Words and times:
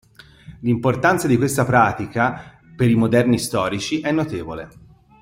L'importanza 0.61 1.27
di 1.27 1.37
questa 1.37 1.63
pratica 1.63 2.57
per 2.75 2.89
i 2.89 2.95
moderni 2.95 3.37
storici 3.37 3.99
è 3.99 4.11
notevole. 4.11 4.69